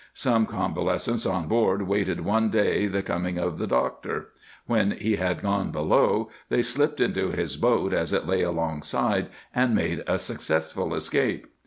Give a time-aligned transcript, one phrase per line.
[0.15, 4.29] Some convalescents on board waited one day the com ing of the doctor;
[4.65, 9.75] when he had gone below they slipped into his boat as it lay alongside, and
[9.75, 11.45] made a successful escape.